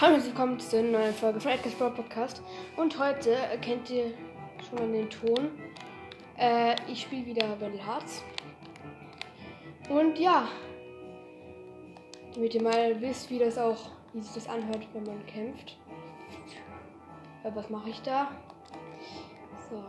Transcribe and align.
Hallo 0.00 0.14
und 0.14 0.24
willkommen 0.24 0.60
zu 0.60 0.78
einer 0.78 1.00
neuen 1.00 1.12
Folge 1.12 1.40
von 1.40 1.50
Edgar's 1.50 1.74
Brawl 1.74 1.90
Podcast. 1.90 2.40
Und 2.76 2.96
heute 3.00 3.32
erkennt 3.32 3.90
ihr 3.90 4.12
schon 4.70 4.78
an 4.78 4.92
den 4.92 5.10
Ton. 5.10 5.50
Äh, 6.38 6.76
ich 6.86 7.00
spiele 7.00 7.26
wieder 7.26 7.48
Battle 7.56 7.84
Hearts. 7.84 8.22
Und 9.88 10.16
ja, 10.20 10.46
damit 12.32 12.54
ihr 12.54 12.62
mal 12.62 13.00
wisst, 13.00 13.28
wie 13.28 13.40
das 13.40 13.58
auch, 13.58 13.90
wie 14.12 14.20
sich 14.20 14.34
das 14.34 14.48
anhört, 14.48 14.86
wenn 14.92 15.02
man 15.02 15.26
kämpft. 15.26 15.76
Äh, 17.42 17.50
was 17.52 17.68
mache 17.68 17.90
ich 17.90 18.00
da? 18.02 18.30
So, 19.68 19.82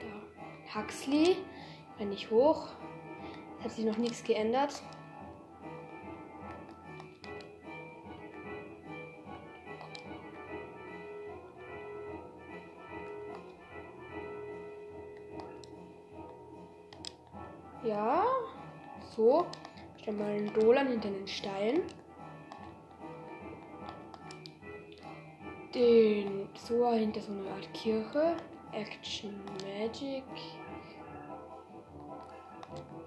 da. 0.00 0.80
Huxley. 0.80 1.36
Renne 2.00 2.14
ich 2.14 2.28
hoch. 2.32 2.66
Hat 3.62 3.70
sich 3.70 3.84
noch 3.84 3.96
nichts 3.96 4.24
geändert. 4.24 4.82
Ja, 17.84 18.24
so. 19.16 19.46
Stell 20.00 20.14
mal 20.14 20.30
einen 20.30 20.52
Dolan 20.52 20.88
hinter 20.88 21.10
den 21.10 21.26
Stein. 21.26 21.82
Den 25.74 26.48
Soa 26.54 26.92
hinter 26.94 27.20
so 27.20 27.32
einer 27.32 27.50
Art 27.50 27.72
Kirche. 27.74 28.36
Action 28.72 29.40
Magic. 29.64 30.24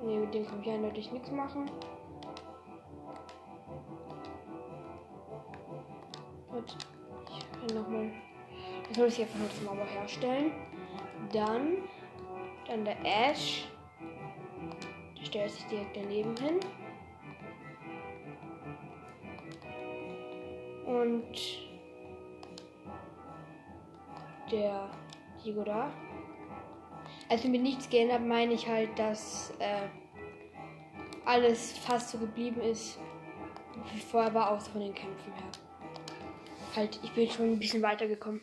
Ne, 0.03 0.19
mit 0.19 0.33
dem 0.33 0.45
kann 0.45 0.61
ich 0.61 0.69
eindeutig 0.69 1.11
nichts 1.11 1.31
machen. 1.31 1.69
Gut. 6.49 6.75
Ich 7.37 7.51
kann 7.51 7.81
nochmal. 7.81 8.11
Das 8.87 8.97
soll 8.97 9.07
ich 9.07 9.21
einfach 9.21 9.39
nur 9.39 9.49
zum 9.51 9.65
Mauer 9.65 9.85
herstellen. 9.85 10.51
Dann. 11.33 11.77
Dann 12.67 12.85
der 12.85 12.97
Ash. 13.03 13.67
Stellt 15.35 15.51
sich 15.51 15.65
direkt 15.65 15.97
daneben 15.97 16.33
hin. 16.37 16.59
Und 20.85 21.67
der 24.49 24.89
Diego 25.43 25.65
da. 25.65 25.91
Also 27.27 27.49
mit 27.49 27.63
nichts 27.63 27.89
geändert 27.89 28.21
meine 28.25 28.53
ich 28.53 28.65
halt, 28.65 28.97
dass 28.97 29.53
äh, 29.59 29.89
alles 31.25 31.79
fast 31.79 32.11
so 32.11 32.17
geblieben 32.17 32.61
ist, 32.61 32.97
wie 33.93 33.99
vorher 33.99 34.33
war, 34.33 34.51
außer 34.51 34.71
von 34.71 34.79
den 34.79 34.93
Kämpfen 34.93 35.33
her. 35.33 35.51
Halt, 36.77 36.97
ich 37.03 37.11
bin 37.11 37.29
schon 37.29 37.51
ein 37.51 37.59
bisschen 37.59 37.81
weitergekommen. 37.81 38.39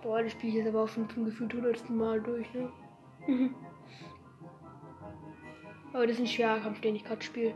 Boah, 0.00 0.22
das 0.22 0.30
Spiel 0.30 0.54
ist 0.58 0.68
aber 0.68 0.84
auch 0.84 0.88
schon 0.88 1.10
zum 1.10 1.24
gefühlt 1.24 1.52
hundertsten 1.54 1.96
Mal 1.96 2.20
durch, 2.20 2.46
ne? 2.54 3.50
Aber 5.96 6.06
das 6.06 6.16
ist 6.16 6.24
ein 6.24 6.26
schwerer 6.26 6.60
Kampf, 6.60 6.80
den 6.82 6.94
ich 6.94 7.04
gerade 7.04 7.22
spiele. 7.22 7.54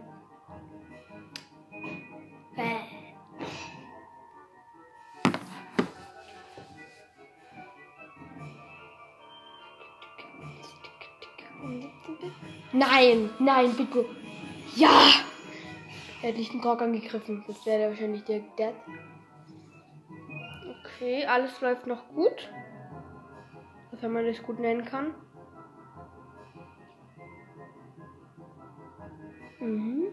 Nein, 12.73 13.29
nein, 13.39 13.77
bitte. 13.77 14.07
Ja! 14.75 15.11
Er 16.23 16.31
hat 16.31 16.37
nicht 16.39 16.53
den 16.53 16.63
Kork 16.63 16.81
angegriffen. 16.81 17.45
Das 17.47 17.67
wäre 17.67 17.91
wahrscheinlich 17.91 18.25
der 18.25 18.41
Death. 18.59 18.75
Okay, 20.81 21.27
alles 21.27 21.61
läuft 21.61 21.87
noch 21.87 22.09
gut. 22.09 22.49
Wenn 24.01 24.13
man 24.13 24.25
das 24.25 24.43
gut 24.43 24.59
nennen 24.59 24.87
kann. 24.87 25.15
Mhm. 29.61 30.09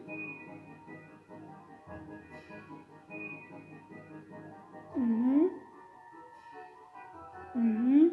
Mhm. 4.96 5.50
Mhm. 7.56 8.12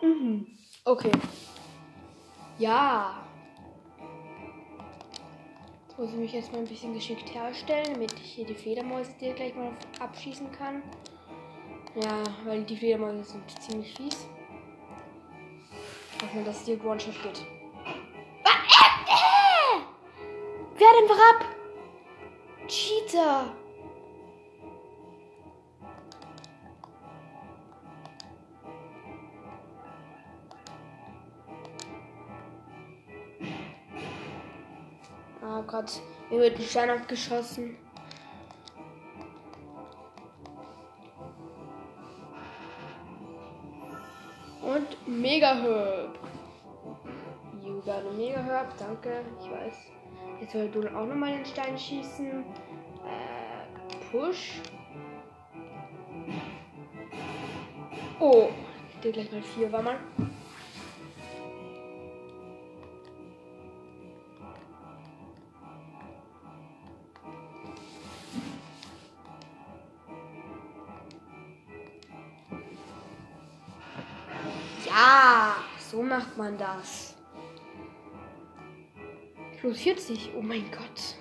Mhm. 0.00 0.46
Okay. 0.84 1.12
Ja. 2.58 3.26
Jetzt 5.86 5.98
muss 5.98 6.10
ich 6.10 6.16
mich 6.16 6.32
jetzt 6.32 6.52
mal 6.52 6.58
ein 6.58 6.66
bisschen 6.66 6.94
geschickt 6.94 7.34
herstellen, 7.34 7.92
damit 7.92 8.12
ich 8.14 8.32
hier 8.32 8.46
die 8.46 8.54
Fledermäuse 8.54 9.12
dir 9.20 9.34
gleich 9.34 9.54
mal 9.54 9.72
abschießen 10.00 10.50
kann. 10.52 10.82
Ja, 11.94 12.22
weil 12.46 12.64
die 12.64 12.76
Fledermäuse 12.76 13.24
sind 13.24 13.62
ziemlich 13.62 13.94
fies. 13.94 14.26
Dass 16.18 16.44
das 16.46 16.64
dir 16.64 16.82
One-Shot 16.82 17.22
geht. 17.22 17.61
Werd 20.92 21.10
einfach 21.10 21.24
ab! 21.30 21.44
Cheater! 22.68 23.46
Oh 35.42 35.62
Gott, 35.62 36.02
mir 36.30 36.40
wird 36.40 36.58
ein 36.58 36.62
Stern 36.62 36.90
abgeschossen. 36.90 37.76
Und 44.60 45.08
Mega 45.08 45.54
Herb. 45.54 46.18
You 47.62 47.80
got 47.80 48.04
a 48.06 48.12
Mega 48.14 48.40
Herb, 48.40 48.76
danke, 48.78 49.24
ich 49.40 49.50
weiß. 49.50 50.01
Jetzt 50.42 50.54
soll 50.54 50.68
du 50.70 50.88
auch 50.88 51.06
nochmal 51.06 51.36
den 51.36 51.46
Stein 51.46 51.78
schießen. 51.78 52.44
Äh, 53.06 54.10
Push. 54.10 54.60
Oh, 58.18 58.48
dir 59.04 59.12
gleich 59.12 59.30
mal 59.30 59.40
vier, 59.40 59.70
war 59.70 59.82
mal. 59.82 59.98
Ja, 74.84 75.54
so 75.78 76.02
macht 76.02 76.36
man 76.36 76.58
das. 76.58 77.11
Plus 79.62 79.78
40, 79.78 80.32
oh 80.36 80.42
mein 80.42 80.68
Gott. 80.72 81.16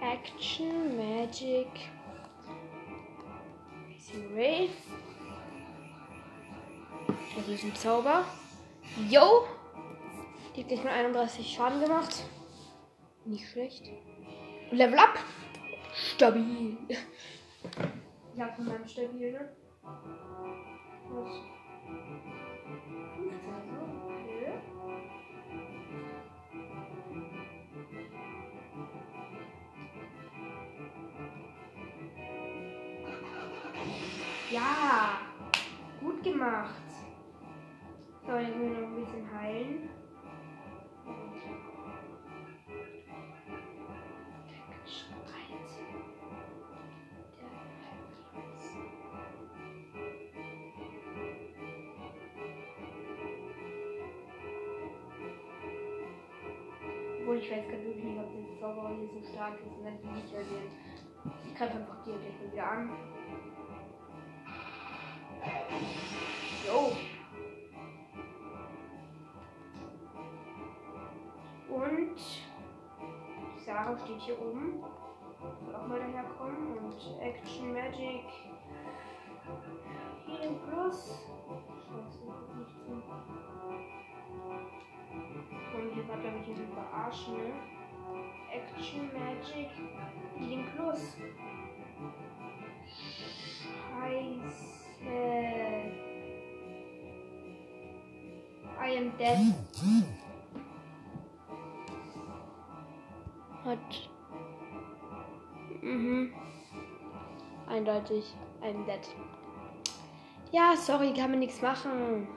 Action, 0.00 0.96
Magic. 0.96 1.68
Ray. 4.34 4.70
Ein 7.36 7.74
Zauber. 7.74 8.24
Yo! 9.10 9.44
Die 10.54 10.62
hat 10.62 10.68
gleich 10.68 10.84
mal 10.84 10.94
31 10.94 11.54
Schaden 11.54 11.82
gemacht. 11.82 12.24
Nicht 13.26 13.46
schlecht. 13.46 13.90
Level 14.70 14.98
up. 14.98 15.18
Stabil. 16.14 16.78
Ich 18.36 18.42
von 18.54 18.66
meinem 18.66 18.86
stabil, 18.86 19.32
ne? 19.32 19.48
Was? 21.08 21.40
15, 23.16 23.40
okay. 24.04 24.52
Ja, 34.52 35.20
gut 35.98 36.22
gemacht. 36.22 36.74
So, 38.26 38.36
ich 38.36 38.58
will 38.58 38.68
noch 38.68 38.88
ein 38.88 38.96
bisschen 38.96 39.32
heilen. 39.32 39.95
ich 57.46 57.52
weiß 57.52 57.68
gerade 57.68 57.84
wirklich 57.84 58.04
nicht, 58.04 58.18
ob 58.18 58.32
der 58.32 58.60
Zauberer 58.60 58.88
hier 58.96 59.08
so 59.08 59.32
stark 59.32 59.54
ist 59.60 59.78
und 59.78 59.84
das 59.84 60.02
will 60.02 60.22
ich 60.24 60.34
erwähnen. 60.34 60.70
Ich 61.46 61.54
greife 61.54 61.78
einfach 61.78 62.02
die 62.04 62.10
Objekte 62.10 62.52
wieder 62.52 62.70
an. 62.70 62.90
Jo. 66.66 66.92
Und 71.72 72.18
Sarah 73.64 73.96
steht 73.98 74.20
hier 74.22 74.40
oben. 74.40 74.82
Soll 75.64 75.74
auch 75.76 75.86
mal 75.86 76.00
daherkommen. 76.00 76.78
Und 76.78 77.20
Action 77.20 77.72
Magic. 77.72 78.24
Healing 80.26 80.58
Plus. 80.68 81.20
Scheiße, 81.86 82.24
nichts 82.58 82.88
mehr 82.88 83.95
zu. 86.06 86.12
Und 86.12 86.14
hier 86.14 86.14
war, 86.14 86.18
glaube 86.18 86.38
ich, 86.38 86.46
diese 86.46 86.66
Verarschen, 86.66 87.36
ne? 87.36 87.52
Action 88.52 89.10
Magic. 89.12 89.68
Healing 90.38 90.64
Plus. 90.74 91.16
Scheiße. 93.90 94.76
I 98.78 98.98
am 98.98 99.12
dead. 99.18 99.54
Hat. 103.64 104.10
Mhm. 105.82 106.32
Eindeutig. 107.66 108.34
I'm 108.62 108.86
dead. 108.86 109.00
Ja, 110.52 110.76
sorry, 110.76 111.12
kann 111.12 111.30
man 111.30 111.40
nichts 111.40 111.60
machen. 111.60 112.28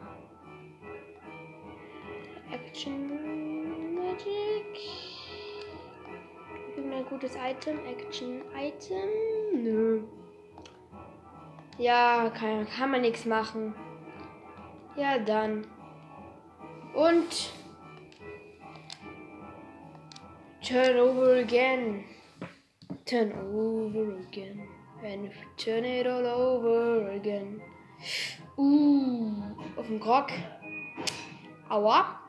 Action 2.51 3.18
gutes 7.19 7.35
Item. 7.35 7.79
Action 7.85 8.41
Item. 8.55 9.09
Nö. 9.63 10.01
Ja, 11.77 12.29
kann, 12.29 12.65
kann 12.67 12.91
man 12.91 13.01
nichts 13.01 13.25
machen. 13.25 13.73
Ja, 14.95 15.17
dann. 15.19 15.67
Und 16.93 17.51
turn 20.61 20.97
over 20.97 21.39
again. 21.39 22.05
Turn 23.05 23.33
over 23.33 24.17
again. 24.27 24.61
And 25.03 25.31
turn 25.57 25.83
it 25.83 26.07
all 26.07 26.25
over 26.25 27.11
again. 27.11 27.61
Uh, 28.57 29.33
auf 29.75 29.87
dem 29.87 29.99
Grog. 29.99 30.31
Aua. 31.69 32.19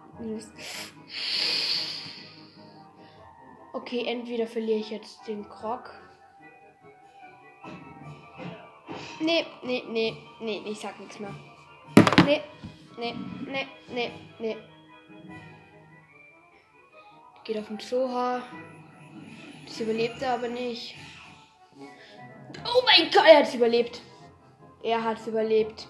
Okay, 3.81 4.05
entweder 4.06 4.47
verliere 4.47 4.79
ich 4.79 4.91
jetzt 4.91 5.27
den 5.27 5.49
Krog. 5.49 5.91
Nee, 9.21 9.47
nee, 9.62 9.82
nee, 9.88 10.15
nee, 10.38 10.62
ich 10.67 10.79
sag 10.79 11.00
nichts 11.00 11.19
mehr. 11.19 11.35
Nee, 12.27 12.43
nee, 12.99 13.15
nee, 13.47 13.67
nee, 13.88 14.11
nee. 14.38 14.56
Geht 17.43 17.59
auf 17.59 17.69
den 17.69 17.81
Soha. 17.81 18.43
Das 19.65 19.81
überlebt 19.81 20.21
er 20.21 20.35
aber 20.35 20.49
nicht. 20.49 20.94
Oh 22.62 22.83
mein 22.85 23.11
Gott, 23.11 23.25
er 23.26 23.38
hat 23.38 23.47
es 23.47 23.55
überlebt. 23.55 24.03
Er 24.83 25.03
hat 25.03 25.19
es 25.19 25.26
überlebt. 25.26 25.88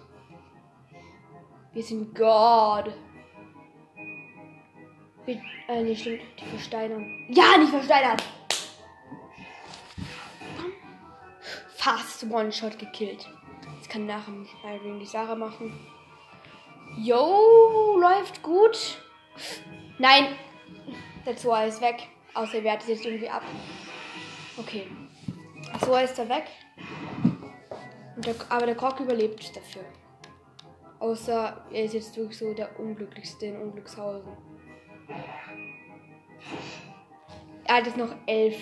Wir 1.73 1.83
sind 1.83 2.15
God. 2.15 2.95
Wir, 5.31 5.41
äh, 5.69 5.83
nee, 5.83 5.95
stimmt. 5.95 6.23
Die 6.41 6.45
Versteinerung. 6.45 7.07
Ja, 7.29 7.57
nicht 7.57 7.71
versteinert. 7.71 8.21
Fast 11.77 12.25
One-Shot 12.25 12.79
gekillt. 12.79 13.29
Jetzt 13.77 13.89
kann 13.89 14.07
nachher 14.07 14.33
Byron 14.63 14.99
die 14.99 15.07
Sache 15.07 15.37
machen. 15.37 15.73
Yo, 16.99 17.97
läuft 18.01 18.43
gut. 18.43 18.99
Nein, 19.99 20.35
der 21.25 21.37
Zoa 21.37 21.65
ist 21.65 21.81
weg. 21.81 22.09
Außer 22.35 22.57
er 22.57 22.65
wertet 22.65 22.89
jetzt 22.89 23.05
irgendwie 23.05 23.29
ab. 23.29 23.43
Okay. 24.57 24.89
So 25.85 25.95
ist 25.97 26.19
er 26.19 26.29
weg. 26.29 26.47
Der, 28.17 28.35
aber 28.49 28.67
der 28.67 28.75
Krog 28.75 28.99
überlebt 28.99 29.57
dafür. 29.57 29.85
Außer 30.99 31.65
er 31.73 31.85
ist 31.85 31.95
jetzt 31.95 32.17
wirklich 32.17 32.37
so 32.37 32.53
der 32.53 32.79
Unglücklichste 32.81 33.47
in 33.47 33.61
Unglückshausen. 33.61 34.50
Er 37.65 37.77
hat 37.77 37.87
jetzt 37.87 37.97
noch 37.97 38.15
elf, 38.27 38.57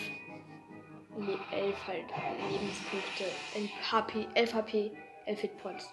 Le 1.17 1.39
elf 1.51 1.87
halt 1.87 2.05
Lebenspunkte, 2.51 3.25
elf 3.55 3.93
HP, 3.93 4.29
elf 4.35 4.55
HP, 4.55 4.93
elf 5.25 5.41
Hitpoints. 5.41 5.93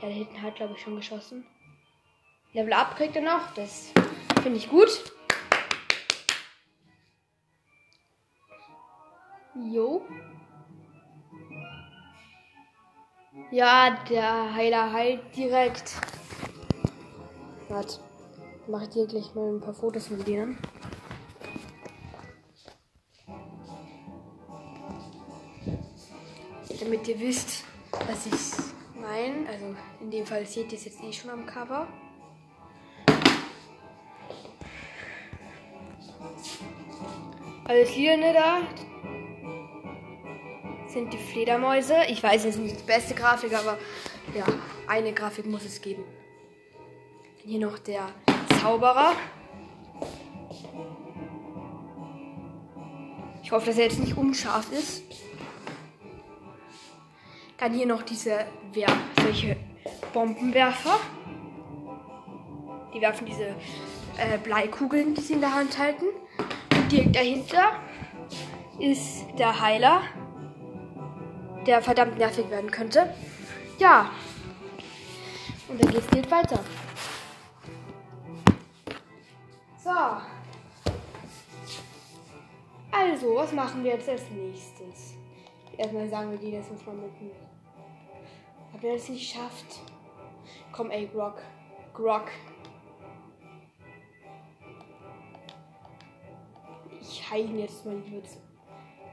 Der 0.00 0.08
da 0.08 0.14
hinten 0.14 0.42
hat, 0.42 0.56
glaube 0.56 0.74
ich, 0.74 0.82
schon 0.82 0.96
geschossen. 0.96 1.46
Level 2.52 2.72
Up 2.72 2.96
kriegt 2.96 3.16
er 3.16 3.22
noch, 3.22 3.52
das 3.54 3.92
finde 4.42 4.58
ich 4.58 4.68
gut. 4.68 5.12
Jo. 9.54 10.06
Ja, 13.50 13.90
der 14.08 14.54
Heiler 14.54 14.92
heilt 14.92 15.36
direkt. 15.36 15.94
Warte. 17.68 18.11
Mache 18.68 18.84
ich 18.84 18.90
dir 18.90 19.06
gleich 19.06 19.34
mal 19.34 19.52
ein 19.52 19.60
paar 19.60 19.74
Fotos 19.74 20.06
von 20.06 20.24
denen. 20.24 20.56
Damit 26.80 27.08
ihr 27.08 27.20
wisst, 27.20 27.64
was 27.90 28.26
ich 28.26 29.00
meine. 29.00 29.48
Also 29.48 29.74
in 30.00 30.10
dem 30.10 30.24
Fall 30.24 30.46
seht 30.46 30.72
ihr 30.72 30.78
es 30.78 30.84
jetzt 30.84 31.02
eh 31.02 31.12
schon 31.12 31.30
am 31.30 31.44
Cover. 31.44 31.86
Alles 37.64 37.96
Lilane 37.96 38.32
da, 38.32 38.60
sind 40.88 41.12
die 41.12 41.18
Fledermäuse. 41.18 41.94
Ich 42.08 42.22
weiß, 42.22 42.44
es 42.44 42.56
ist 42.56 42.60
nicht 42.60 42.80
die 42.80 42.84
beste 42.84 43.14
Grafik, 43.14 43.54
aber 43.54 43.78
ja, 44.36 44.44
eine 44.86 45.12
Grafik 45.12 45.46
muss 45.46 45.64
es 45.64 45.80
geben. 45.80 46.04
Hier 47.44 47.60
noch 47.60 47.78
der 47.78 48.08
Zauberer. 48.60 49.12
Ich 53.42 53.52
hoffe, 53.52 53.66
dass 53.66 53.78
er 53.78 53.84
jetzt 53.84 53.98
nicht 53.98 54.16
unscharf 54.16 54.70
ist. 54.72 55.02
Dann 57.58 57.72
hier 57.72 57.86
noch 57.86 58.02
diese 58.02 58.46
ja, 58.74 58.88
solche 59.22 59.56
Bombenwerfer. 60.12 60.98
Die 62.94 63.00
werfen 63.00 63.26
diese 63.26 63.54
äh, 64.18 64.38
Bleikugeln, 64.42 65.14
die 65.14 65.20
sie 65.20 65.34
in 65.34 65.40
der 65.40 65.54
Hand 65.54 65.78
halten. 65.78 66.06
Und 66.76 66.92
direkt 66.92 67.16
dahinter 67.16 67.72
ist 68.78 69.26
der 69.38 69.60
Heiler 69.60 70.02
der 71.66 71.82
verdammt 71.82 72.18
nervig 72.18 72.48
werden 72.50 72.70
könnte. 72.70 73.14
Ja. 73.78 74.10
Und 75.68 75.82
dann 75.82 75.92
geht's 75.92 76.06
direkt 76.08 76.30
weiter. 76.30 76.60
So. 79.82 79.90
Also, 82.92 83.34
was 83.34 83.52
machen 83.52 83.82
wir 83.82 83.94
jetzt 83.94 84.08
als 84.08 84.30
nächstes? 84.30 85.14
Erstmal 85.76 86.08
sagen 86.08 86.30
wir 86.30 86.38
die, 86.38 86.52
das 86.52 86.70
muss 86.70 86.86
man 86.86 87.00
mitnehmen. 87.00 87.34
Ob 88.72 88.84
er 88.84 88.94
das 88.94 89.08
nicht 89.08 89.34
schafft. 89.34 89.80
Komm, 90.70 90.90
ey, 90.90 91.08
Grog. 91.08 91.42
Grog. 91.92 92.30
Ich 97.00 97.28
heile 97.28 97.48
ihn 97.48 97.58
jetzt 97.58 97.84
mal 97.84 97.96
lieber. 97.96 98.22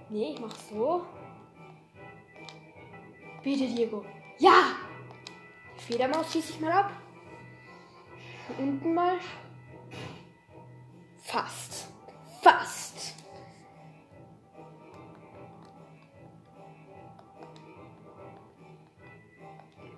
Nee, 0.10 0.34
ich 0.34 0.40
mach 0.40 0.56
so. 0.56 1.06
Bitte, 3.42 3.66
Diego. 3.68 4.06
Ja! 4.38 4.76
Die 5.78 5.84
Fledermaus 5.84 6.32
schieße 6.32 6.54
ich 6.54 6.60
mal 6.60 6.72
ab. 6.72 6.92
Und 8.50 8.60
unten 8.60 8.94
mal. 8.94 9.18
Fast. 11.32 11.86
Fast. 12.42 13.14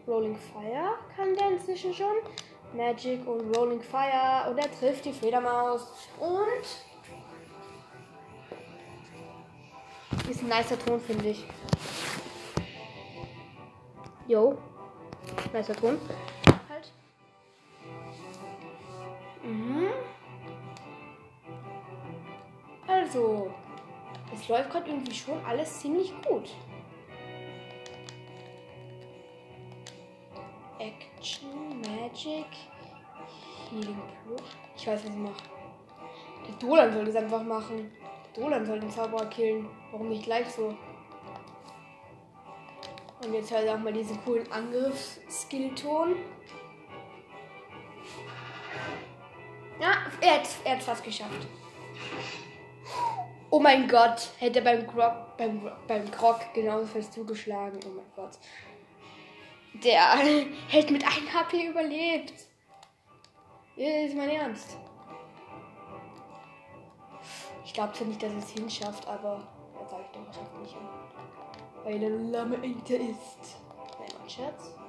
Rolling 0.05 0.35
Fire 0.35 0.97
kann 1.15 1.33
der 1.37 1.51
inzwischen 1.51 1.93
schon. 1.93 2.17
Magic 2.73 3.25
und 3.25 3.55
Rolling 3.55 3.81
Fire. 3.81 4.49
Und 4.49 4.57
er 4.57 4.69
trifft 4.77 5.05
die 5.05 5.13
Fledermaus. 5.13 5.87
Und. 6.19 6.65
Ist 10.29 10.41
ein 10.41 10.49
nicer 10.49 10.77
Ton, 10.77 10.99
finde 10.99 11.29
ich. 11.29 11.45
Jo. 14.27 14.57
Nicer 15.53 15.75
Ton. 15.77 15.97
Also. 23.11 23.51
Es 24.33 24.47
läuft 24.47 24.69
gerade 24.69 24.89
irgendwie 24.89 25.13
schon 25.13 25.43
alles 25.45 25.81
ziemlich 25.81 26.13
gut. 26.25 26.49
Action, 30.79 31.81
Magic, 31.81 32.45
Healing 33.69 34.01
Plus. 34.23 34.41
Ich 34.77 34.87
weiß, 34.87 35.03
was 35.03 35.11
ich 35.11 35.17
mache. 35.17 35.43
Der 36.47 36.55
Dolan 36.55 36.93
soll 36.93 37.03
das 37.03 37.15
einfach 37.17 37.43
machen. 37.43 37.91
Dolan 38.33 38.65
soll 38.65 38.79
den 38.79 38.89
Zauberer 38.89 39.25
killen. 39.25 39.67
Warum 39.91 40.07
nicht 40.07 40.23
gleich 40.23 40.49
so? 40.49 40.73
Und 43.25 43.33
jetzt 43.33 43.51
halt 43.51 43.67
auch 43.67 43.77
mal 43.77 43.91
diesen 43.91 44.23
coolen 44.23 44.49
Angriffs-Skill-Ton. 44.49 46.15
Ja, 49.81 49.91
er 50.21 50.35
hat 50.35 50.47
es 50.77 50.85
fast 50.85 51.03
geschafft. 51.03 51.47
Oh 53.53 53.59
mein 53.59 53.85
Gott, 53.89 54.29
hätte 54.39 54.61
beim 54.61 54.87
Grog, 54.87 55.35
beim, 55.37 55.69
beim 55.85 56.09
Grog 56.09 56.39
genauso 56.53 56.85
fest 56.85 57.11
zugeschlagen. 57.11 57.77
Oh 57.85 57.89
mein 57.89 58.05
Gott. 58.15 58.37
Der 59.83 60.15
hätte 60.69 60.93
mit 60.93 61.05
1 61.05 61.33
HP 61.33 61.67
überlebt. 61.67 62.33
Ist 63.75 64.15
mein 64.15 64.29
Ernst. 64.29 64.77
Ich 67.65 67.73
glaube 67.73 67.91
zwar 67.91 68.07
nicht, 68.07 68.23
dass 68.23 68.31
es 68.33 68.51
hinschafft, 68.51 69.05
aber 69.05 69.47
er 69.75 69.83
ich 69.83 70.07
doch, 70.13 70.27
er 70.27 70.33
schafft 70.33 70.57
nicht 70.61 70.73
hin. 70.73 70.87
Weil 71.83 72.03
er 72.03 72.09
Lamme 72.09 72.55
Ente 72.55 72.95
ist. 72.95 73.57
Nein, 73.99 74.09
mein 74.17 74.29
Scherz. 74.29 74.80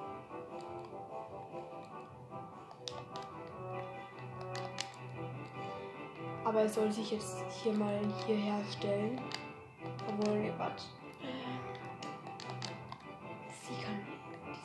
Aber 6.52 6.60
er 6.60 6.68
soll 6.68 6.92
sich 6.92 7.12
jetzt 7.12 7.42
hier 7.62 7.72
mal 7.72 7.98
hierher 8.26 8.62
stellen. 8.76 9.18
Obwohl, 10.06 10.38
ne, 10.38 10.52
warte. 10.58 10.82
Sie 13.48 13.82
kann. 13.82 14.06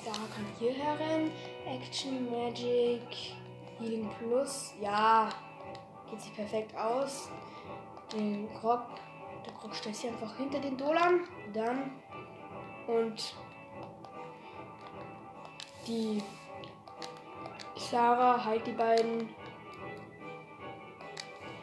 Sarah 0.03 0.27
kann 0.35 0.45
hierher 0.59 0.99
rennen. 0.99 1.31
Action, 1.65 2.29
Magic, 2.29 3.37
Healing 3.79 4.09
Plus. 4.19 4.73
Ja. 4.81 5.29
Geht 6.09 6.19
sich 6.19 6.35
perfekt 6.35 6.75
aus. 6.75 7.29
Den 8.11 8.49
Krog. 8.55 8.81
Der 9.45 9.53
Krog 9.53 9.73
stellt 9.73 9.95
sich 9.95 10.09
einfach 10.09 10.35
hinter 10.35 10.59
den 10.59 10.75
Dolan. 10.75 11.21
Dann. 11.53 11.91
Und 12.87 13.33
die 15.87 16.21
Sarah 17.77 18.43
halt 18.43 18.67
die 18.67 18.73
beiden 18.73 19.29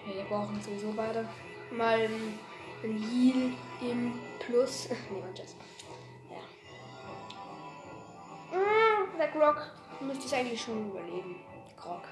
ja, 0.07 0.15
wir 0.15 0.25
brauchen 0.25 0.61
sowieso 0.61 0.93
beide. 0.93 1.29
Mal 1.71 2.01
ein, 2.01 2.39
Heal 2.83 3.53
im 3.81 4.21
Plus. 4.39 4.89
nee, 5.11 5.23
und 5.23 5.39
Jess. 5.39 5.57
Ja. 6.31 6.37
Mm, 8.59 9.19
der 9.19 9.29
Grog 9.29 9.71
müsste 10.01 10.27
ich 10.27 10.35
eigentlich 10.35 10.61
schon 10.61 10.91
überleben. 10.91 11.37
Grog. 11.77 12.03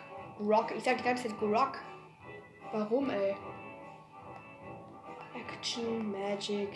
Rock. 0.41 0.73
Ich 0.77 0.85
sag 0.85 0.97
die 0.97 1.05
ganze 1.05 1.29
Zeit 1.29 1.39
Grog. 1.39 1.79
Warum, 2.73 3.11
ey? 3.11 3.37
Action, 5.35 6.11
Magic, 6.11 6.71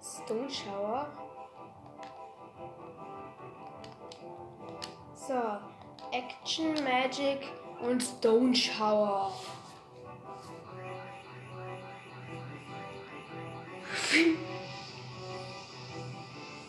Stone 0.00 0.50
Shower. 0.50 1.08
So, 5.14 5.58
Action, 6.12 6.74
Magic 6.84 7.46
und 7.82 8.02
Stone 8.02 8.54
Shower. 8.54 9.32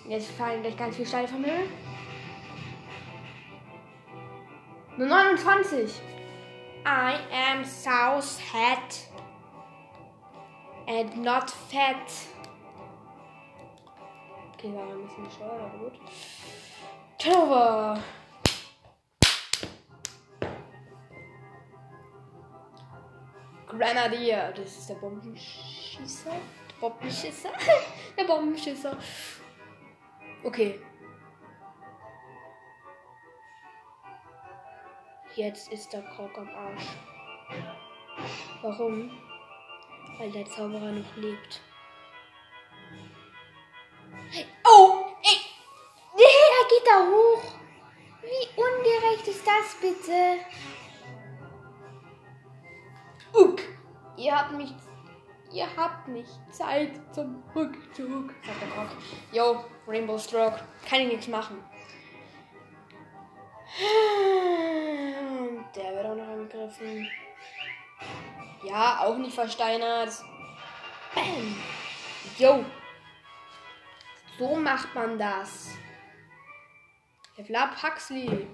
Jetzt 0.07 0.31
fallen 0.31 0.61
gleich 0.61 0.77
ganz 0.77 0.95
viele 0.95 1.07
Steine 1.07 1.27
vom 1.27 1.43
Himmel. 1.43 1.67
Nur 4.97 5.07
29. 5.07 6.01
I 6.85 7.15
am 7.31 7.63
so 7.63 8.19
sad. 8.19 9.07
And 10.87 11.23
not 11.23 11.49
fat. 11.49 12.11
Okay, 14.53 14.75
war 14.75 14.87
ein 14.87 15.03
bisschen 15.03 15.23
bescheuert, 15.23 15.61
aber 15.61 15.77
gut. 15.79 15.93
Turnover. 17.17 18.03
Grenadier. 23.67 24.53
Das 24.55 24.77
ist 24.77 24.89
der 24.89 24.95
Bombenschießer. 24.95 26.31
Bombenschisser. 26.81 27.51
Der 28.17 28.23
Bombenschisser. 28.23 28.97
Okay. 30.43 30.81
Jetzt 35.35 35.71
ist 35.71 35.93
der 35.93 36.01
Krog 36.01 36.37
am 36.37 36.49
Arsch. 36.49 36.87
Warum? 38.61 39.11
Weil 40.17 40.31
der 40.31 40.45
Zauberer 40.45 40.91
noch 40.91 41.15
lebt. 41.15 41.61
Oh! 44.67 45.05
Ey. 45.23 45.37
Er 46.17 46.67
geht 46.69 46.87
da 46.87 47.07
hoch! 47.07 47.53
Wie 48.21 48.59
ungerecht 48.59 49.27
ist 49.27 49.45
das 49.47 49.75
bitte? 49.79 50.39
Uck! 53.33 53.61
Ihr 54.17 54.35
habt 54.35 54.51
mich 54.51 54.73
Ihr 55.53 55.67
habt 55.75 56.07
nicht 56.07 56.31
Zeit 56.49 56.93
zum 57.13 57.43
Rückzug, 57.53 58.33
sagt 58.45 58.61
der 58.61 58.69
Krog. 58.69 58.87
Yo, 59.33 59.65
Rainbow 59.85 60.17
Stroke. 60.17 60.61
Kann 60.87 61.01
ich 61.01 61.07
nichts 61.07 61.27
machen. 61.27 61.57
Und 65.39 65.65
der 65.75 65.93
wird 65.93 66.05
auch 66.05 66.15
noch 66.15 66.27
angegriffen. 66.27 67.09
Ja, 68.63 69.01
auch 69.01 69.17
nicht 69.17 69.35
versteinert. 69.35 70.13
Bam. 71.13 71.57
Yo. 72.37 72.63
So 74.39 74.55
macht 74.55 74.95
man 74.95 75.19
das. 75.19 75.71
Level 77.35 77.55
up 77.57 77.83
Huxley. 77.83 78.47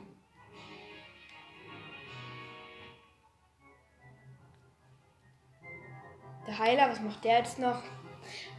Heiler, 6.57 6.89
was 6.89 6.99
macht 7.01 7.23
der 7.23 7.39
jetzt 7.39 7.59
noch? 7.59 7.81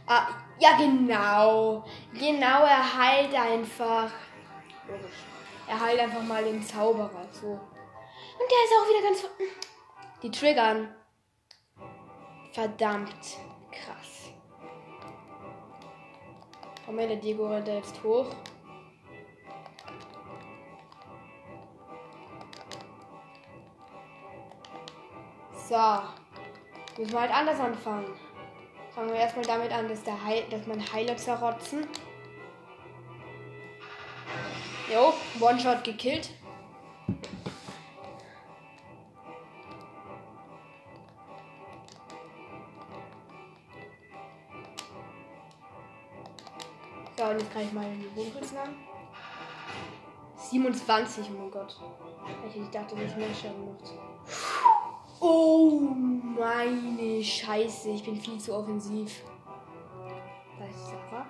Ah, 0.05 0.27
ja, 0.57 0.77
genau. 0.77 1.85
Genau, 2.13 2.63
er 2.63 2.97
heilt 2.97 3.33
einfach. 3.35 4.11
Er 5.67 5.79
heilt 5.79 5.99
einfach 5.99 6.23
mal 6.23 6.43
den 6.43 6.63
Zauberer. 6.63 7.27
So. 7.31 7.47
Und 7.47 8.49
der 8.49 8.63
ist 8.63 8.73
auch 8.73 8.89
wieder 8.89 9.07
ganz. 9.07 9.25
Die 10.23 10.31
triggern. 10.31 10.95
Verdammt. 12.53 13.37
Krass. 13.71 14.31
Komm 16.85 16.97
her, 16.97 17.07
der 17.07 17.17
Diego 17.17 17.47
rennt 17.47 17.67
jetzt 17.67 18.03
hoch. 18.03 18.25
So. 25.67 26.18
Müssen 26.99 27.13
wir 27.13 27.21
halt 27.21 27.31
anders 27.33 27.57
anfangen. 27.61 28.13
Fangen 28.93 29.07
wir 29.07 29.15
erstmal 29.15 29.45
damit 29.45 29.71
an, 29.71 29.87
dass, 29.87 30.03
der 30.03 30.21
Heil, 30.21 30.43
dass 30.49 30.67
man 30.67 30.81
Heiler 30.91 31.15
zerrotzen. 31.15 31.87
Jo, 34.93 35.13
One-Shot 35.39 35.85
gekillt. 35.85 36.29
So, 47.15 47.23
und 47.23 47.39
jetzt 47.39 47.53
kann 47.53 47.61
ich 47.61 47.71
mal 47.71 47.85
die 47.95 48.07
Bodenschützen 48.07 48.57
an. 48.57 48.75
27, 50.35 51.29
oh 51.29 51.39
mein 51.39 51.51
Gott. 51.51 51.79
Ich 52.53 52.69
dachte, 52.69 52.95
das 52.95 53.05
ist 53.05 53.17
mehr 53.17 53.33
Schaden 53.33 53.73
macht. 53.73 54.48
Oh 55.21 55.81
meine 56.37 57.21
Scheiße, 57.21 57.89
ich 57.89 58.03
bin 58.03 58.15
viel 58.15 58.39
zu 58.39 58.55
offensiv. 58.55 59.23
Da 60.57 60.65
ist 60.65 60.87
Sarah. 60.87 61.27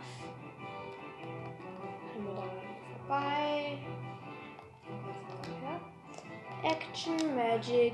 Wir 2.16 2.34
da 2.36 2.44
vorbei. 2.98 3.80
Action, 6.64 7.36
Magic, 7.36 7.94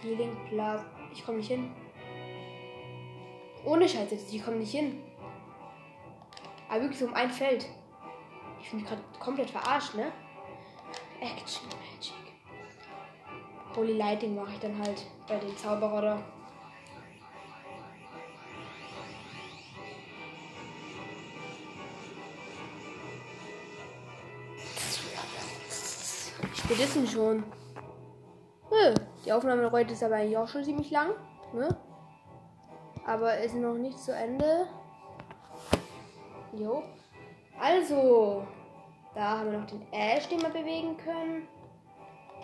Healing 0.00 0.36
Plus. 0.48 0.80
Ich 1.12 1.24
komme 1.24 1.38
nicht 1.38 1.48
hin. 1.48 1.70
Ohne 3.64 3.86
Scheiße, 3.86 4.14
ich 4.14 4.42
komme 4.42 4.56
nicht 4.58 4.72
hin. 4.72 5.02
Aber 6.68 6.82
wirklich 6.82 7.02
um 7.02 7.12
ein 7.12 7.30
Feld. 7.30 7.68
Ich 8.62 8.70
bin 8.70 8.84
gerade 8.84 9.02
komplett 9.20 9.50
verarscht, 9.50 9.94
ne? 9.94 10.12
Action, 11.20 11.66
Magic. 11.68 12.15
Holy 13.76 13.92
Lighting 13.92 14.34
mache 14.34 14.52
ich 14.54 14.60
dann 14.60 14.78
halt 14.78 15.04
bei 15.28 15.36
den 15.36 15.54
Zauberer 15.54 16.00
da. 16.00 16.22
Spät 26.54 26.80
ist 26.80 26.96
denn 26.96 27.06
schon? 27.06 27.44
Nö, 28.70 28.94
die 29.26 29.32
Aufnahme 29.32 29.70
heute 29.70 29.92
ist 29.92 30.02
aber 30.02 30.16
eigentlich 30.16 30.38
auch 30.38 30.48
schon 30.48 30.64
ziemlich 30.64 30.90
lang. 30.90 31.10
Ne? 31.52 31.68
Aber 33.06 33.36
ist 33.36 33.54
noch 33.54 33.74
nicht 33.74 33.98
zu 33.98 34.14
Ende. 34.14 34.66
Jo. 36.54 36.82
Also, 37.60 38.46
da 39.14 39.38
haben 39.38 39.52
wir 39.52 39.58
noch 39.58 39.66
den 39.66 39.86
Ash, 39.92 40.26
den 40.28 40.40
wir 40.40 40.48
bewegen 40.48 40.96
können. 40.96 41.46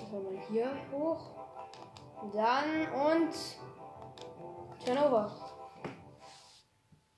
Das 0.02 0.11
wir 0.11 0.21
mal 0.21 0.42
hier 0.50 0.73
hoch. 0.90 1.30
Dann 2.35 2.92
und 2.92 3.35
Turnover. 4.85 5.30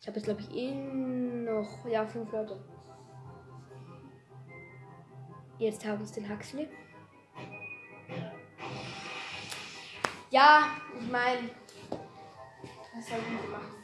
Ich 0.00 0.06
habe 0.06 0.18
jetzt, 0.18 0.24
glaube 0.24 0.42
ich, 0.42 0.54
eh 0.54 0.74
noch, 0.74 1.86
ja, 1.86 2.04
fünf 2.04 2.30
Leute. 2.30 2.62
Jetzt 5.58 5.82
haben 5.86 6.06
wir 6.06 6.14
den 6.14 6.28
Huxley. 6.28 6.68
Ja, 10.30 10.66
ich 11.00 11.10
meine, 11.10 11.50
was 11.88 13.08
soll 13.08 13.18
ich 13.18 13.50
machen? 13.50 13.74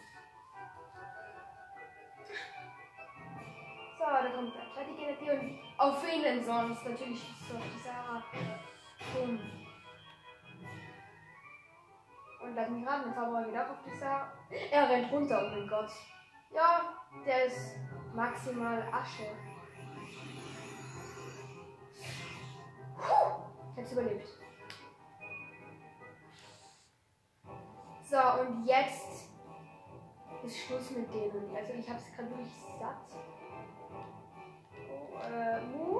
So, 3.98 4.04
da 4.04 4.30
kommt 4.30 4.54
der 4.54 5.08
Energie 5.08 5.30
und 5.30 5.58
auf 5.78 6.02
wen 6.04 6.22
denn 6.22 6.44
sonst? 6.44 6.84
Natürlich 6.84 7.22
so 7.48 7.54
die 7.54 7.82
Sarah. 7.82 8.22
Boom. 9.14 9.40
Und 12.42 12.54
lass 12.54 12.70
mich 12.70 12.86
raten, 12.86 13.04
der 13.04 13.14
Zauberer 13.14 13.44
geht 13.44 13.56
auch 13.56 13.70
auf 13.70 13.82
die 13.84 13.98
Sarah. 13.98 14.32
Er 14.70 14.88
rennt 14.88 15.12
runter, 15.12 15.42
oh 15.44 15.50
mein 15.54 15.68
Gott. 15.68 15.90
Ja, 16.52 16.94
der 17.24 17.44
ist 17.46 17.76
maximal 18.14 18.82
Asche. 18.92 19.26
Puh, 22.96 23.42
ich 23.74 23.82
hab's 23.82 23.92
überlebt. 23.92 24.28
So, 28.02 28.42
und 28.42 28.66
jetzt 28.66 29.30
ist 30.44 30.58
Schluss 30.58 30.90
mit 30.90 31.12
denen. 31.12 31.54
Also 31.54 31.72
ich 31.74 31.88
hab's 31.88 32.10
gerade 32.16 32.30
wirklich 32.30 32.52
satt. 32.78 33.20
Oh, 34.88 35.18
äh, 35.28 35.60
move. 35.66 35.99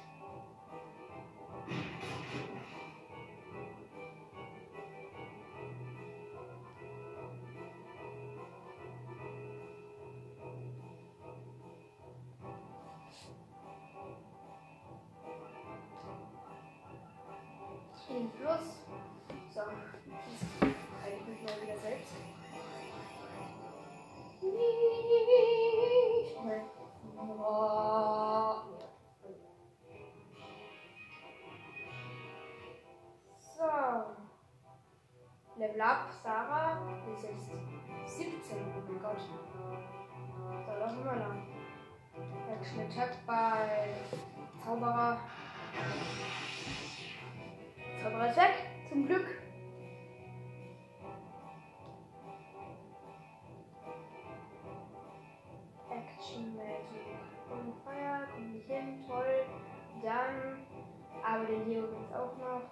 Dann, 60.03 60.65
aber 61.23 61.45
den 61.45 61.69
Leo 61.69 61.87
gibt 61.87 62.09
es 62.09 62.15
auch 62.15 62.35
noch. 62.37 62.63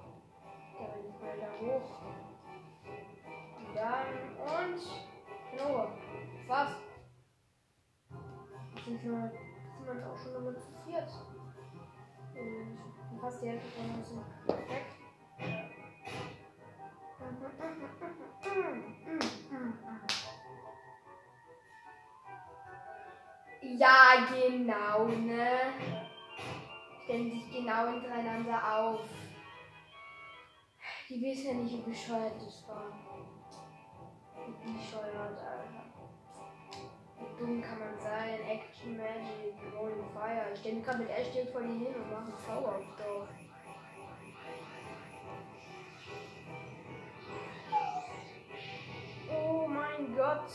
Der 0.79 0.87
will 0.95 1.09
ich 1.09 1.21
mal 1.21 1.37
da 1.37 1.51
hoch. 1.61 2.01
Und 3.57 3.75
dann, 3.75 4.07
und, 4.39 4.81
genau. 5.51 5.91
Das 6.35 6.47
war's. 6.47 6.75
Jetzt 8.75 8.85
sind 8.85 9.03
wir, 9.03 9.31
sind 9.85 10.03
auch 10.03 10.17
schon 10.17 10.35
immer 10.35 10.57
zu 10.57 10.71
viert. 10.85 11.09
Und 13.11 13.19
fast 13.21 13.43
die 13.43 13.49
Hälfte 13.49 13.67
von 13.67 13.95
uns 13.95 14.09
sind 14.09 14.69
weg. 14.69 14.85
Ja, 23.61 24.27
genau, 24.31 25.07
ne? 25.07 25.98
Stellen 27.09 27.31
sich 27.31 27.51
genau 27.51 27.87
hintereinander 27.87 28.61
auf. 28.77 28.99
Die 31.09 31.19
wissen 31.19 31.47
ja 31.47 31.53
nicht, 31.55 31.73
wie 31.73 31.89
bescheuert 31.89 32.35
das 32.35 32.67
war. 32.67 32.85
Wie 34.45 34.73
bescheuert, 34.73 35.15
Alter. 35.17 35.85
Wie 37.17 37.39
dumm 37.39 37.63
kann 37.63 37.79
man 37.79 37.99
sein? 37.99 38.39
Action 38.47 38.95
Magic, 38.95 39.55
Rolling 39.75 40.07
Fire. 40.13 40.53
Ich 40.53 40.59
stelle 40.59 40.81
gerade 40.81 40.99
mit 40.99 41.09
Ash 41.09 41.51
vor 41.51 41.61
die 41.63 41.79
hin 41.79 41.95
und 41.95 42.11
mache 42.11 42.25
einen 42.25 42.37
Zauber 42.45 42.79
doch. 42.99 43.27
Oh 49.33 49.67
mein 49.67 50.15
Gott. 50.15 50.51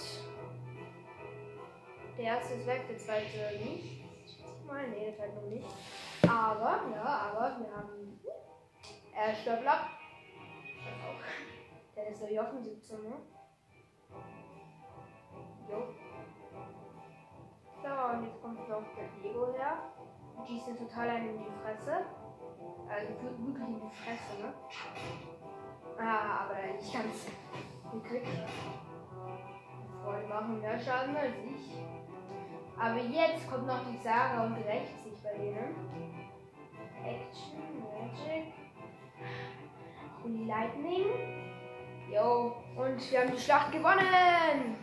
Der 2.17 2.25
erste 2.25 2.55
ist 2.55 2.67
weg, 2.69 2.87
der 2.89 2.99
zweite 2.99 3.59
nicht. 3.59 4.05
Mal, 4.69 4.89
nee, 4.91 5.07
der 5.07 5.17
zweite 5.17 5.35
noch 5.35 5.51
nicht. 5.51 5.67
Aber, 6.29 6.81
ja, 6.95 7.31
aber 7.31 7.59
wir 7.59 7.77
haben. 7.77 8.21
Ab. 9.67 9.87
Das 10.85 10.99
auch. 11.05 11.97
Der 11.97 12.09
ist 12.09 12.19
so 12.19 12.27
offen 12.27 12.63
17, 12.63 13.03
ne? 13.03 13.15
Jo. 15.71 15.95
So, 17.83 18.17
und 18.17 18.25
jetzt 18.25 18.43
kommt 18.43 18.69
noch 18.69 18.83
der 18.97 19.09
Diego 19.23 19.53
her. 19.55 19.79
Und 20.37 20.47
schießt 20.47 20.69
ihn 20.69 20.79
total 20.79 21.09
einen 21.09 21.31
in 21.31 21.39
die 21.39 21.51
Fresse. 21.63 22.05
Also 22.89 23.09
wirklich 23.23 23.39
in 23.39 23.81
die 23.81 23.97
Fresse, 23.97 24.43
ne? 24.43 24.55
Ah, 25.99 26.45
aber 26.45 26.73
nicht 26.73 26.93
ganz 26.93 27.27
gekriegt. 27.93 28.29
Freunde 30.03 30.29
machen 30.29 30.61
mehr 30.61 30.79
Schaden 30.79 31.17
als 31.17 31.35
ich. 31.45 31.79
Aber 32.79 32.99
jetzt 32.99 33.51
kommt 33.51 33.67
noch 33.67 33.81
die 33.91 33.97
Sarah 34.03 34.45
und 34.47 34.57
rächt 34.57 35.03
sich 35.03 35.23
bei 35.23 35.33
denen. 35.39 36.14
Action, 37.05 37.61
Magic. 37.93 38.47
Lightning. 40.47 41.05
Jo, 42.11 42.57
und 42.77 43.11
wir 43.11 43.21
haben 43.21 43.33
die 43.33 43.39
Schlacht 43.39 43.73
gewonnen. 43.73 44.77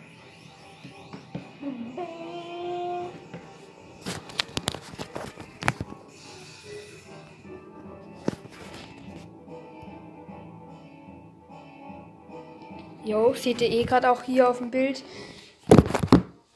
Jo, 13.03 13.33
seht 13.33 13.61
ihr 13.61 13.69
eh 13.69 13.83
gerade 13.83 14.11
auch 14.11 14.21
hier 14.21 14.47
auf 14.47 14.59
dem 14.59 14.69
Bild, 14.69 15.03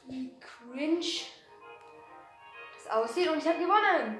wie 0.06 0.30
cringe 0.38 1.00
das 2.76 2.92
aussieht 2.92 3.28
und 3.28 3.38
ich 3.38 3.48
habe 3.48 3.58
gewonnen. 3.58 4.16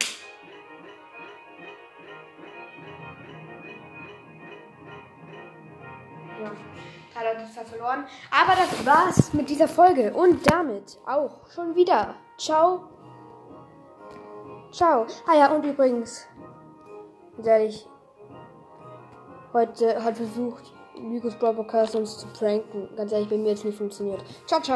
Verloren. 7.67 8.05
Aber 8.31 8.53
das 8.55 8.87
war's 8.87 9.33
mit 9.33 9.49
dieser 9.49 9.69
Folge 9.69 10.13
und 10.13 10.51
damit 10.51 10.99
auch 11.07 11.51
schon 11.55 11.75
wieder. 11.75 12.15
Ciao. 12.39 12.89
Ciao. 14.73 15.07
Ah 15.27 15.37
ja, 15.37 15.53
und 15.53 15.65
übrigens, 15.65 16.27
ehrlich, 17.45 17.89
heute 19.53 20.03
hat 20.03 20.17
versucht, 20.17 20.73
Nikos 20.99 21.35
Brawl 21.37 21.55
Podcast 21.55 21.95
uns 21.95 22.19
zu 22.19 22.27
pranken. 22.29 22.89
Ganz 22.97 23.13
ehrlich, 23.13 23.29
bei 23.29 23.37
mir 23.37 23.51
jetzt 23.51 23.65
nicht 23.65 23.77
funktioniert. 23.79 24.23
Ciao, 24.47 24.61
ciao. 24.61 24.65